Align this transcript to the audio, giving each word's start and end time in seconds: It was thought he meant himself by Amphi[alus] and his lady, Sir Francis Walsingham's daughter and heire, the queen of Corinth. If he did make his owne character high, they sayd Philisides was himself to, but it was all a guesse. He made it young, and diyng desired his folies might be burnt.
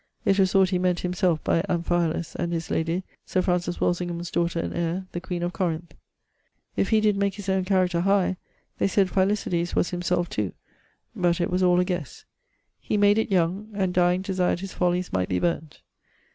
It 0.25 0.39
was 0.39 0.51
thought 0.51 0.69
he 0.69 0.79
meant 0.79 1.01
himself 1.01 1.43
by 1.43 1.61
Amphi[alus] 1.69 2.33
and 2.33 2.51
his 2.51 2.71
lady, 2.71 3.03
Sir 3.23 3.43
Francis 3.43 3.79
Walsingham's 3.79 4.31
daughter 4.31 4.59
and 4.59 4.73
heire, 4.73 5.05
the 5.11 5.21
queen 5.21 5.43
of 5.43 5.53
Corinth. 5.53 5.93
If 6.75 6.89
he 6.89 7.01
did 7.01 7.15
make 7.17 7.35
his 7.35 7.47
owne 7.47 7.65
character 7.65 8.01
high, 8.01 8.37
they 8.79 8.87
sayd 8.87 9.11
Philisides 9.11 9.75
was 9.75 9.91
himself 9.91 10.27
to, 10.31 10.53
but 11.15 11.39
it 11.39 11.51
was 11.51 11.61
all 11.61 11.79
a 11.79 11.85
guesse. 11.85 12.25
He 12.79 12.97
made 12.97 13.19
it 13.19 13.29
young, 13.31 13.69
and 13.75 13.93
diyng 13.93 14.23
desired 14.23 14.61
his 14.61 14.73
folies 14.73 15.13
might 15.13 15.29
be 15.29 15.37
burnt. 15.37 15.83